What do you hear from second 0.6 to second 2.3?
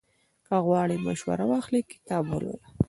غواړې مشوره واخلې، کتاب